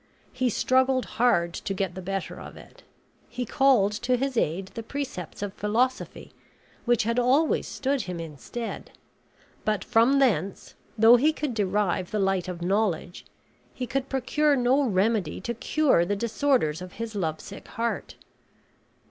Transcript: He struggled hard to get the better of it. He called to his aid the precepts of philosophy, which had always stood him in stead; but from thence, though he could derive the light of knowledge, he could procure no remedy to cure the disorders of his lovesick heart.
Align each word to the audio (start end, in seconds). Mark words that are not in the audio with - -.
He 0.33 0.49
struggled 0.49 1.05
hard 1.05 1.53
to 1.53 1.75
get 1.75 1.93
the 1.93 2.01
better 2.01 2.39
of 2.39 2.57
it. 2.57 2.81
He 3.29 3.45
called 3.45 3.91
to 3.91 4.17
his 4.17 4.35
aid 4.35 4.69
the 4.73 4.81
precepts 4.81 5.43
of 5.43 5.53
philosophy, 5.53 6.33
which 6.85 7.03
had 7.03 7.19
always 7.19 7.67
stood 7.67 8.01
him 8.01 8.19
in 8.19 8.35
stead; 8.39 8.93
but 9.63 9.83
from 9.83 10.17
thence, 10.17 10.73
though 10.97 11.17
he 11.17 11.31
could 11.31 11.53
derive 11.53 12.09
the 12.09 12.17
light 12.17 12.47
of 12.47 12.63
knowledge, 12.63 13.25
he 13.75 13.85
could 13.85 14.09
procure 14.09 14.55
no 14.55 14.81
remedy 14.83 15.39
to 15.41 15.53
cure 15.53 16.03
the 16.03 16.15
disorders 16.15 16.81
of 16.81 16.93
his 16.93 17.13
lovesick 17.13 17.67
heart. 17.67 18.15